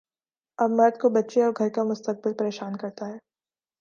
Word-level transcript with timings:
اب 0.59 0.69
مرد 0.71 0.99
کو 1.01 1.09
بچے 1.09 1.43
اور 1.43 1.51
گھر 1.57 1.69
کا 1.69 1.83
مستقبل 1.83 2.33
پریشان 2.33 2.75
کرتا 2.75 3.07
ہے۔ 3.07 3.17